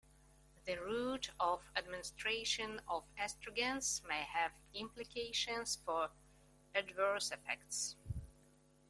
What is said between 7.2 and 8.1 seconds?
effects.